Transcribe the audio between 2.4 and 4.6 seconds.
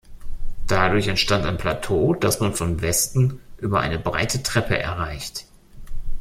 von Westen über eine breite